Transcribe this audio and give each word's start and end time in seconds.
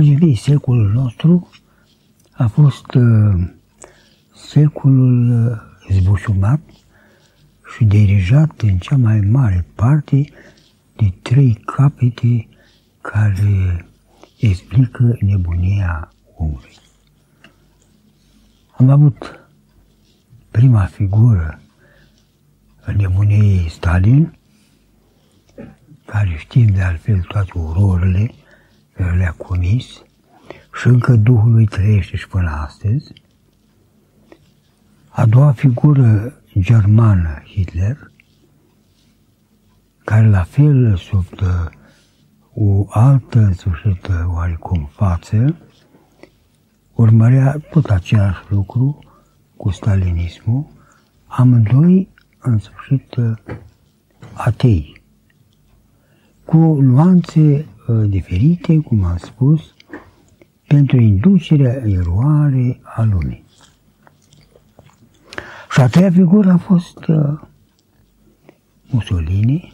Dragii 0.00 0.18
mei, 0.18 0.34
secolul 0.34 0.92
nostru 0.92 1.50
a 2.32 2.46
fost 2.46 2.94
uh, 2.94 3.48
secolul 4.34 5.30
uh, 5.30 5.96
zbușumat 5.96 6.60
și 7.74 7.84
dirijat 7.84 8.60
în 8.60 8.78
cea 8.78 8.96
mai 8.96 9.20
mare 9.20 9.66
parte 9.74 10.24
de 10.96 11.12
trei 11.22 11.54
capete 11.54 12.48
care 13.00 13.86
explică 14.38 15.16
nebunia 15.20 16.12
omului. 16.36 16.76
Am 18.76 18.90
avut 18.90 19.48
prima 20.50 20.84
figură 20.84 21.60
în 22.84 22.96
nebuniei 22.96 23.68
Stalin, 23.68 24.38
care 26.04 26.34
știm 26.38 26.66
de 26.66 26.82
altfel 26.82 27.20
toate 27.20 27.50
urorele 27.54 28.26
care 28.26 28.49
le-a 29.04 29.34
comis 29.36 30.02
și 30.74 30.86
încă 30.86 31.16
Duhul 31.16 31.52
lui 31.52 31.66
trăiește 31.66 32.16
și 32.16 32.28
până 32.28 32.50
astăzi. 32.50 33.12
A 35.08 35.26
doua 35.26 35.52
figură 35.52 36.34
germană, 36.58 37.42
Hitler, 37.44 38.10
care 40.04 40.28
la 40.28 40.42
fel 40.42 40.96
sub 40.96 41.26
o 42.54 42.86
altă, 42.88 43.38
în 43.38 43.52
sfârșit, 43.52 44.08
oarecum 44.26 44.88
față, 44.92 45.56
urmărea 46.92 47.56
tot 47.70 47.84
același 47.84 48.40
lucru 48.48 48.98
cu 49.56 49.70
stalinismul, 49.70 50.66
amândoi, 51.26 52.08
în 52.38 52.58
sfârșit, 52.58 53.16
atei, 54.32 55.02
cu 56.44 56.56
nuanțe 56.80 57.40
uh, 57.40 57.64
diferite, 58.06 58.78
cum 58.78 59.04
am 59.04 59.16
spus, 59.16 59.74
pentru 60.66 61.00
inducerea 61.00 61.82
eroare 61.86 62.80
a 62.82 63.02
lumii. 63.02 63.44
Și 65.70 65.80
a 65.80 65.88
treia 65.88 66.10
figură 66.10 66.50
a 66.50 66.56
fost 66.56 67.04
uh, 67.06 67.40
Mussolini, 68.90 69.72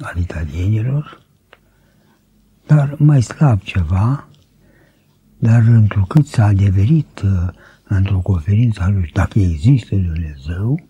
al 0.00 0.16
italienilor, 0.18 1.22
dar 2.66 2.94
mai 2.98 3.22
slab 3.22 3.60
ceva, 3.60 4.28
dar 5.38 5.62
întrucât 5.62 6.26
s-a 6.26 6.44
adeverit 6.44 7.20
uh, 7.24 7.48
într-o 7.84 8.18
conferință 8.18 8.82
a 8.82 8.88
lui, 8.88 9.10
dacă 9.12 9.38
există 9.38 9.94
Dumnezeu, 9.94 10.88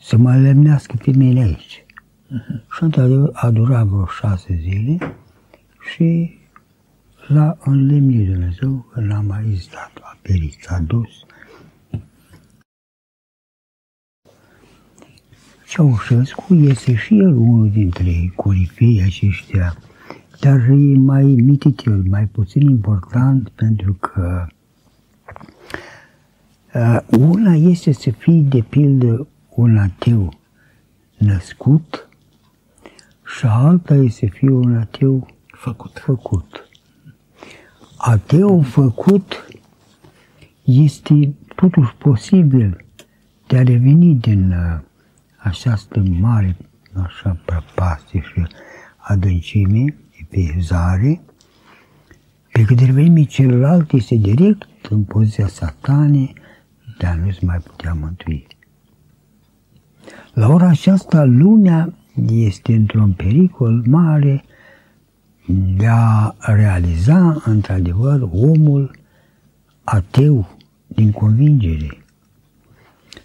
să 0.00 0.16
mă 0.16 0.36
lemnească 0.36 0.96
pe 1.04 1.10
mine 1.10 1.42
aici. 1.42 1.84
Uh-huh. 2.30 2.62
Și 2.74 2.82
într-adevăr 2.82 3.30
a 3.32 3.50
durat 3.50 3.86
vreo 3.86 4.06
șase 4.06 4.58
zile 4.60 5.16
și 5.92 6.38
l-a 7.26 7.56
înlemnit 7.60 8.26
Dumnezeu 8.30 8.86
că 8.92 9.00
n-a 9.00 9.20
mai 9.20 9.44
existat, 9.48 9.90
a 10.00 10.18
perit, 10.22 10.66
a 10.68 10.78
dus. 10.78 11.08
Ceaușescu 15.68 16.54
este 16.54 16.94
și 16.94 17.18
el 17.18 17.36
unul 17.36 17.70
dintre 17.70 18.32
corifei 18.36 19.02
aceștia, 19.02 19.76
dar 20.40 20.58
e 20.68 20.96
mai 20.96 21.24
mititel, 21.24 22.02
mai 22.08 22.26
puțin 22.26 22.68
important 22.68 23.48
pentru 23.48 23.92
că 23.92 24.46
uh, 26.74 26.98
una 27.18 27.54
este 27.54 27.92
să 27.92 28.10
fii 28.10 28.42
de 28.42 28.60
pildă 28.60 29.26
un 29.48 29.76
ateu 29.76 30.38
născut 31.18 32.09
și 33.36 33.46
alta 33.46 33.94
este 33.94 34.26
să 34.26 34.32
fii 34.32 34.48
un 34.48 34.76
ateu 34.76 35.26
făcut. 35.46 35.98
făcut. 36.04 36.68
Ateu 37.96 38.62
făcut 38.62 39.46
este 40.64 41.34
totuși 41.54 41.94
posibil 41.94 42.84
de 43.46 43.56
a 43.56 43.62
reveni 43.62 44.14
din 44.14 44.50
uh, 44.50 44.80
această 45.36 46.02
mare 46.20 46.56
așa 47.02 47.36
prăpastie 47.44 48.20
și 48.20 48.46
adâncime, 48.96 49.96
pe 50.28 50.56
zare, 50.60 51.20
pe 52.52 52.64
cât 52.64 52.76
de 52.76 52.92
vreme 52.92 53.22
celălalt 53.24 53.92
este 53.92 54.14
direct 54.14 54.86
în 54.90 55.04
poziția 55.04 55.46
satane 55.46 56.32
de 56.98 57.06
a 57.06 57.14
nu-ți 57.14 57.44
mai 57.44 57.58
putea 57.58 57.94
mântui. 57.94 58.46
La 60.32 60.48
ora 60.48 60.68
aceasta, 60.68 61.24
lumea 61.24 61.92
este 62.28 62.74
într-un 62.74 63.12
pericol 63.12 63.82
mare 63.86 64.44
de 65.76 65.86
a 65.86 66.34
realiza, 66.38 67.42
într-adevăr, 67.44 68.28
omul 68.32 68.90
ateu 69.84 70.56
din 70.86 71.12
convingere, 71.12 72.04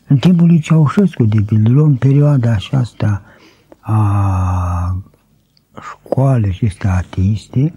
în 0.07 0.17
timpul 0.17 0.47
lui 0.47 0.59
Ceaușescu, 0.59 1.25
de 1.25 1.41
pildă, 1.41 1.81
în 1.81 1.95
perioada 1.95 2.51
aceasta 2.51 3.21
a 3.79 5.03
școalei 5.81 6.49
acestea 6.49 6.95
ateiste, 6.95 7.73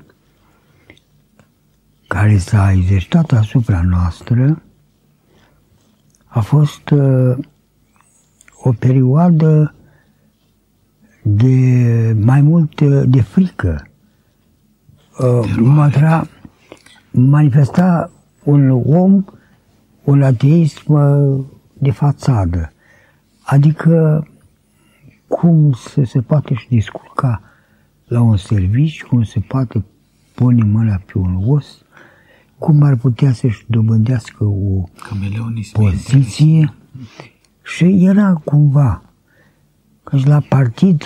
care 2.06 2.38
s-a 2.38 2.72
exercitat 2.72 3.32
asupra 3.32 3.82
noastră, 3.82 4.62
a 6.24 6.40
fost 6.40 6.90
uh, 6.90 7.36
o 8.62 8.72
perioadă 8.72 9.74
de 11.36 12.16
mai 12.20 12.40
mult 12.40 12.80
uh, 12.80 13.02
de 13.06 13.20
frică. 13.20 13.86
Uh, 15.18 16.24
manifesta 17.10 18.10
un 18.44 18.70
om 18.86 19.24
un 20.04 20.22
ateism 20.22 20.92
uh, 20.92 21.44
de 21.78 21.90
fațadă. 21.90 22.72
Adică 23.42 24.26
cum 25.26 25.72
să 25.72 26.02
se 26.04 26.20
poate 26.20 26.54
și 26.54 26.68
disculca 26.68 27.42
la 28.06 28.20
un 28.20 28.36
serviciu, 28.36 29.06
cum 29.06 29.22
se 29.22 29.40
poate 29.40 29.84
pune 30.34 30.64
mâna 30.64 31.00
pe 31.06 31.18
un 31.18 31.42
os, 31.46 31.66
cum 32.58 32.82
ar 32.82 32.96
putea 32.96 33.32
să-și 33.32 33.64
dobândească 33.66 34.44
o 34.44 34.84
poziție 35.72 36.74
și 37.62 38.04
era 38.06 38.32
cumva 38.44 39.07
că 40.08 40.18
la 40.24 40.40
partid 40.48 41.02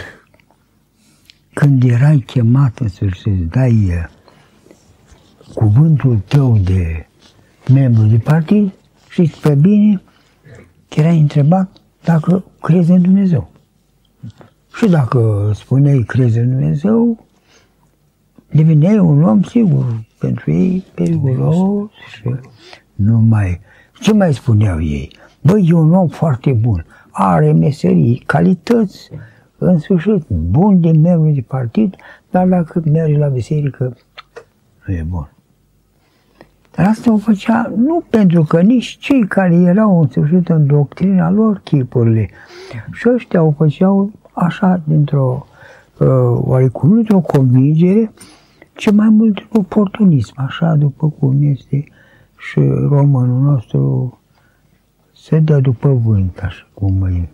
când 1.52 1.82
erai 1.82 2.18
chemat 2.18 2.80
să 2.88 3.06
să 3.22 3.30
dai 3.30 3.72
uh, 3.72 4.04
cuvântul 5.54 6.18
tău 6.28 6.58
de 6.58 7.06
membru 7.72 8.02
de 8.02 8.18
partid, 8.18 8.72
și 9.10 9.32
pe 9.42 9.54
bine, 9.54 10.02
erai 10.88 11.20
întrebat 11.20 11.76
dacă 12.04 12.44
crezi 12.60 12.90
în 12.90 13.02
Dumnezeu. 13.02 13.50
Și 14.76 14.88
dacă 14.88 15.50
spuneai 15.54 16.04
crezi 16.06 16.38
în 16.38 16.50
Dumnezeu, 16.50 17.26
deveneai 18.50 18.98
un 18.98 19.22
om 19.22 19.42
sigur 19.42 20.04
pentru 20.18 20.50
ei 20.52 20.84
periculos 20.94 21.90
și 22.12 22.34
nu 22.94 23.18
mai... 23.18 23.60
Ce 24.00 24.12
mai 24.12 24.34
spuneau 24.34 24.82
ei? 24.82 25.16
Băi, 25.40 25.66
e 25.68 25.72
un 25.72 25.94
om 25.94 26.08
foarte 26.08 26.52
bun, 26.52 26.86
are 27.12 27.52
meserii, 27.52 28.22
calități, 28.26 29.10
în 29.58 29.78
sfârșit, 29.78 30.24
bun 30.28 30.80
de 30.80 30.90
membru 30.90 31.30
de 31.30 31.44
partid, 31.46 31.94
dar 32.30 32.46
dacă 32.46 32.82
merge 32.92 33.18
la 33.18 33.26
biserică, 33.26 33.96
nu 34.86 34.94
e 34.94 35.06
bun. 35.08 35.30
Dar 36.76 36.86
asta 36.86 37.12
o 37.12 37.16
făcea 37.16 37.72
nu 37.76 38.02
pentru 38.10 38.42
că 38.42 38.60
nici 38.60 38.98
cei 39.00 39.26
care 39.26 39.54
erau 39.54 40.00
în 40.00 40.08
sfârșit 40.08 40.48
în 40.48 40.66
doctrina 40.66 41.30
lor 41.30 41.60
chipurile. 41.64 42.28
Și 42.92 43.08
ăștia 43.14 43.42
o 43.42 43.50
făceau 43.50 44.10
așa 44.32 44.80
dintr-o 44.84 45.46
uh, 45.98 46.08
oarecum 46.34 46.94
dintr-o 46.94 47.20
convingere, 47.20 48.12
ce 48.74 48.90
mai 48.90 49.08
mult 49.08 49.38
oportunism, 49.52 50.32
așa 50.36 50.74
după 50.74 51.08
cum 51.18 51.38
este 51.42 51.84
și 52.38 52.60
românul 52.88 53.40
nostru 53.40 54.18
se 55.22 55.38
dă 55.38 55.60
după 55.60 55.88
vânt, 55.88 56.38
așa 56.38 56.68
cum 56.74 57.02
îi, 57.02 57.28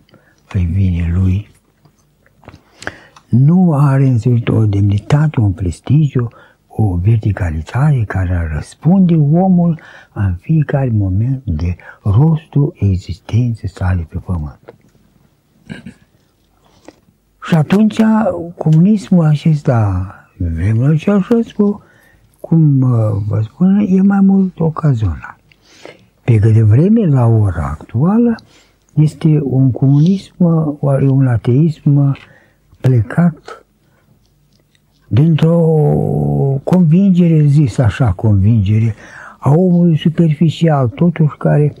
îi 0.53 0.65
vine 0.65 1.11
lui. 1.13 1.49
Nu 3.29 3.73
are 3.73 4.07
în 4.07 4.17
sfârșit 4.17 4.47
o 4.47 4.65
demnitate, 4.65 5.39
un 5.39 5.51
prestigiu, 5.51 6.27
o 6.67 6.95
verticalitate 6.95 8.03
care 8.07 8.35
ar 8.35 8.51
răspunde 8.53 9.15
omul 9.15 9.79
în 10.13 10.35
fiecare 10.35 10.89
moment 10.89 11.41
de 11.45 11.75
rostul 12.03 12.73
existenței 12.75 13.69
sale 13.69 14.07
pe 14.09 14.17
pământ. 14.17 14.73
Și 17.43 17.55
atunci 17.55 17.99
comunismul 18.57 19.25
acesta, 19.25 20.13
vremea 20.37 20.95
Ceaușescu, 20.95 21.83
cum 22.39 22.81
uh, 22.81 22.89
vă 23.27 23.41
spun, 23.41 23.85
e 23.87 24.01
mai 24.01 24.21
mult 24.21 24.59
ocazional. 24.59 25.38
Pe 26.29 26.39
cât 26.39 26.53
de 26.53 26.61
vreme, 26.61 27.05
la 27.05 27.25
ora 27.25 27.77
actuală, 27.79 28.35
este 28.93 29.39
un 29.43 29.71
comunism, 29.71 30.33
un 31.01 31.27
ateism 31.27 32.17
plecat 32.81 33.65
dintr-o 35.07 35.57
convingere, 36.63 37.43
zis 37.45 37.77
așa, 37.77 38.11
convingere, 38.11 38.95
a 39.39 39.49
omului 39.49 39.97
superficial, 39.97 40.87
totuși 40.87 41.37
care 41.37 41.73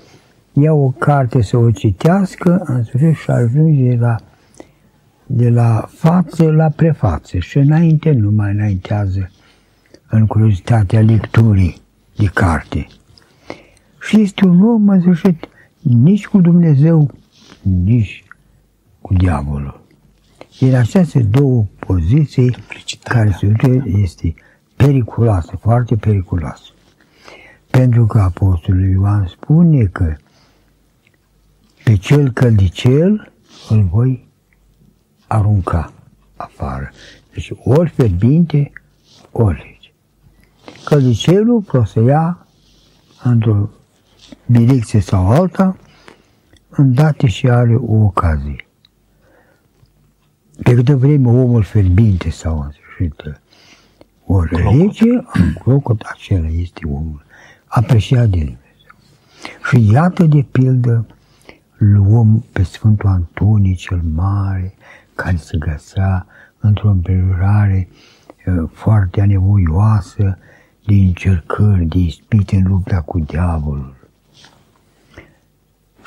ia 0.53 0.73
o 0.73 0.89
carte 0.89 1.41
să 1.41 1.57
o 1.57 1.71
citească, 1.71 2.63
în 2.65 2.83
sfârșit 2.83 3.15
și 3.15 3.31
ajunge 3.31 3.95
la, 3.95 4.15
de 5.25 5.49
la 5.49 5.89
față 5.91 6.51
la 6.51 6.69
prefață 6.69 7.37
și 7.37 7.57
înainte 7.57 8.11
nu 8.11 8.31
mai 8.31 8.51
înaintează 8.51 9.31
în 10.09 10.25
curiozitatea 10.25 11.01
lecturii 11.01 11.81
de 12.17 12.25
carte. 12.33 12.87
Și 14.01 14.21
este 14.21 14.45
un 14.45 14.61
om, 14.61 14.89
în 14.89 15.01
sfârșit, 15.01 15.47
nici 15.79 16.27
cu 16.27 16.41
Dumnezeu, 16.41 17.11
nici 17.61 18.23
cu 19.01 19.13
diavolul. 19.13 19.81
Din 20.59 20.75
aceste 20.75 21.19
două 21.19 21.65
poziții 21.79 22.55
care 23.03 23.35
se 23.39 23.47
duce 23.47 23.83
este 23.85 24.33
periculoasă, 24.75 25.57
foarte 25.61 25.95
periculoasă. 25.95 26.71
Pentru 27.69 28.05
că 28.05 28.19
Apostolul 28.19 28.89
Ioan 28.89 29.27
spune 29.27 29.83
că 29.83 30.15
pe 31.83 31.95
cel 31.95 32.31
căldicel 32.31 33.31
îl 33.69 33.83
voi 33.83 34.27
arunca 35.27 35.93
afară. 36.35 36.89
Deci 37.33 37.51
ori 37.63 37.89
fierbinte, 37.89 38.71
ori 39.31 39.57
lege. 39.57 39.93
Căldicelul 40.85 41.61
prosăia 41.61 42.47
într-o 43.23 43.69
direcție 44.45 44.99
sau 44.99 45.29
alta, 45.29 45.77
îndată 46.69 47.27
și 47.27 47.49
are 47.49 47.75
o 47.75 47.95
ocazie. 47.95 48.67
Pe 50.63 50.73
câtă 50.73 50.95
vreme 50.95 51.27
omul 51.27 51.63
fierbinte 51.63 52.29
sau 52.29 52.59
în 52.59 52.71
sfârșit 52.71 53.41
o 54.25 54.43
religie, 54.43 55.25
în 55.33 55.53
clocot 55.53 56.01
acela 56.01 56.47
este 56.47 56.85
omul 56.85 57.25
apreciat 57.65 58.29
de 58.29 58.37
Dumnezeu. 58.37 58.95
Și 59.69 59.91
iată 59.91 60.23
de 60.23 60.45
pildă 60.51 61.05
luăm 61.77 62.45
pe 62.51 62.63
Sfântul 62.63 63.09
Antonie 63.09 63.73
cel 63.73 64.01
Mare, 64.13 64.73
care 65.15 65.35
se 65.35 65.57
găsea 65.57 66.25
într-o 66.59 66.89
împrejurare 66.89 67.87
foarte 68.71 69.21
anevoioasă 69.21 70.37
de 70.85 70.93
încercări, 70.93 71.85
de 71.85 71.97
ispite 71.97 72.55
în 72.55 72.67
lupta 72.67 73.01
cu 73.01 73.19
diavolul. 73.19 73.98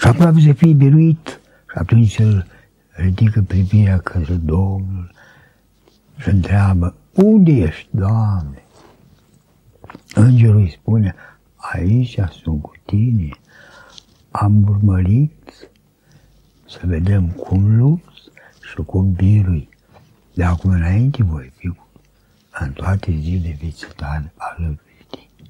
Și 0.02 0.08
aproape 0.08 0.40
să 0.40 0.52
fie 0.52 0.72
biruit 0.72 1.40
și 1.70 1.78
atunci 1.78 2.18
îl 2.18 2.46
ridică 2.90 3.42
privirea 3.42 3.98
către 3.98 4.34
Domnul 4.34 5.10
și 6.18 6.28
întreabă, 6.28 6.94
unde 7.12 7.52
ești, 7.52 7.88
Doamne? 7.90 8.64
Îngerul 10.14 10.56
îi 10.56 10.70
spune, 10.70 11.14
aici 11.56 12.18
sunt 12.42 12.62
cu 12.62 12.72
tine, 12.84 13.28
am 14.30 14.64
urmărit 14.68 15.68
să 16.68 16.80
vedem 16.82 17.28
cum 17.28 17.76
lupți 17.76 18.22
și 18.70 18.82
cum 18.86 19.12
birui. 19.12 19.68
De 20.34 20.44
acum 20.44 20.70
înainte 20.70 21.22
voi 21.22 21.52
fi 21.56 21.72
în 22.60 22.72
toate 22.72 23.12
zilele 23.20 23.56
vieții 23.60 23.88
tale 23.96 24.32
alături 24.36 24.96
de 24.98 25.16
tine. 25.16 25.42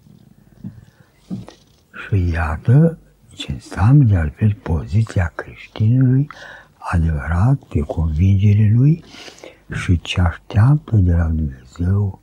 Și 2.06 2.32
iată 2.32 2.98
ce 3.34 3.52
înseamnă 3.52 4.05
de 4.05 4.17
altfel 4.17 4.56
poziția 4.62 5.32
creștinului 5.34 6.26
adevărat 6.79 7.58
pe 7.69 7.81
convingerile 7.81 8.73
lui 8.76 9.05
și 9.73 10.00
ce 10.00 10.20
așteaptă 10.20 10.96
de 10.96 11.12
la 11.12 11.25
Dumnezeu 11.25 12.20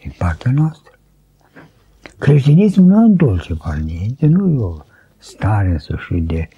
din 0.00 0.14
partea 0.18 0.50
noastră. 0.50 0.92
Creștinismul 2.18 2.86
nu 2.86 3.04
îndulce 3.04 3.54
parniente, 3.54 4.26
nu 4.26 4.52
e 4.52 4.62
o 4.62 4.76
stare 5.18 5.78
să 5.78 5.96
și 6.06 6.14
de 6.14 6.48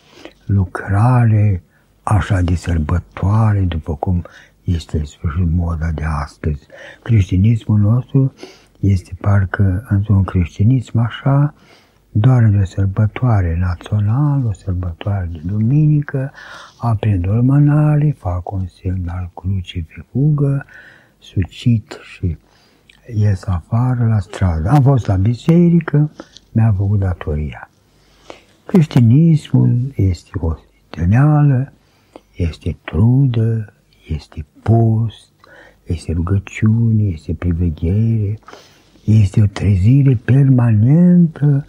lucrare, 0.46 1.62
așa 2.02 2.40
de 2.40 2.54
sărbătoare, 2.54 3.60
după 3.60 3.94
cum 3.94 4.24
este 4.64 5.04
sfârșit 5.04 5.50
moda 5.50 5.90
de 5.90 6.04
astăzi. 6.04 6.66
Creștinismul 7.02 7.78
nostru 7.78 8.32
este 8.80 9.16
parcă 9.20 9.86
într-un 9.88 10.24
creștinism 10.24 10.98
așa, 10.98 11.54
doar 12.20 12.44
de 12.44 12.64
sărbătoare 12.64 13.56
națională, 13.60 14.46
o 14.48 14.52
sărbătoare 14.52 15.28
de 15.32 15.40
duminică, 15.44 16.32
aprind 16.78 17.26
urmănare, 17.26 18.14
fac 18.18 18.52
un 18.52 18.66
semn 18.66 19.08
al 19.08 19.30
crucii 19.34 19.82
pe 19.82 20.04
fugă, 20.10 20.64
sucit 21.18 21.98
și 22.02 22.36
ies 23.14 23.46
afară 23.46 24.06
la 24.06 24.18
stradă. 24.18 24.68
Am 24.68 24.82
fost 24.82 25.06
la 25.06 25.14
biserică, 25.14 26.10
mi-a 26.52 26.74
făcut 26.76 26.98
datoria. 26.98 27.70
Creștinismul 28.66 29.92
este 29.96 30.30
o 30.40 30.54
steneală, 30.90 31.72
este 32.36 32.76
trudă, 32.84 33.72
este 34.08 34.44
post, 34.62 35.32
este 35.84 36.12
rugăciune, 36.12 37.02
este 37.02 37.34
priveghere, 37.34 38.38
este 39.04 39.42
o 39.42 39.46
trezire 39.46 40.14
permanentă 40.24 41.66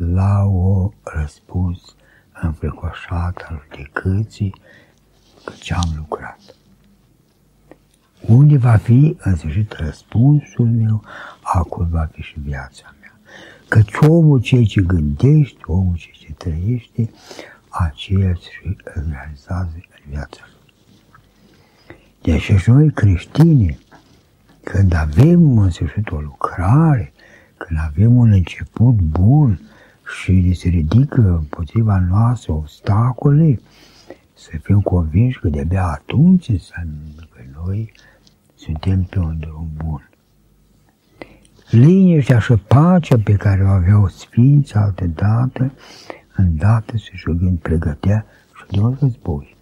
la 0.00 0.44
o 0.44 0.90
răspuns 1.02 1.94
înfricoșat 2.42 3.46
al 3.48 3.66
judecății 3.70 4.54
că 5.44 5.52
ce-am 5.60 5.88
lucrat. 5.96 6.40
Unde 8.20 8.56
va 8.56 8.76
fi 8.76 9.16
în 9.20 9.36
sfârșit 9.36 9.72
răspunsul 9.72 10.66
meu, 10.66 11.04
acolo 11.42 11.88
va 11.90 12.08
fi 12.12 12.22
și 12.22 12.40
viața 12.40 12.94
mea. 13.00 13.20
Căci 13.68 13.94
omul 14.08 14.40
ceea 14.40 14.64
ce 14.64 14.80
gândește, 14.80 15.60
omul 15.66 15.96
ceea 15.96 16.14
ce 16.18 16.32
trăiește, 16.32 17.10
aceea 17.68 18.34
și 18.34 18.76
realizează 18.84 19.70
în 19.74 20.10
viața 20.10 20.40
lui. 20.42 20.58
Deci 22.22 22.40
și 22.40 22.70
noi 22.70 22.92
creștini, 22.92 23.78
când 24.62 24.94
avem 24.94 25.58
în 25.58 25.70
sfârșit 25.70 26.10
o 26.10 26.20
lucrare, 26.20 27.12
când 27.56 27.78
avem 27.82 28.16
un 28.16 28.32
început 28.32 28.94
bun, 28.94 29.60
și 30.18 30.52
se 30.52 30.68
ridică 30.68 31.20
împotriva 31.20 31.98
noastră 32.08 32.52
obstacole, 32.52 33.60
să 34.34 34.50
fim 34.62 34.80
convinși 34.80 35.40
că 35.40 35.48
de-abia 35.48 35.86
atunci 35.86 36.48
înseamnă 36.48 37.28
că 37.32 37.40
noi 37.64 37.92
suntem 38.54 39.02
pe 39.02 39.18
un 39.18 39.36
drum 39.38 39.68
bun. 39.76 40.10
Liniștea 41.70 42.38
și 42.38 42.54
pacea 42.54 43.16
pe 43.24 43.32
care 43.32 43.62
o 43.64 43.68
aveau 43.68 44.08
Sfinții 44.08 44.74
altă 44.74 45.06
dată, 45.06 45.72
îndată 46.36 46.96
se 46.96 47.10
și 47.14 47.24
gând 47.24 47.58
pregătea 47.58 48.26
și 48.54 48.64
de 48.70 48.80
un 48.80 48.96
război. 49.00 49.56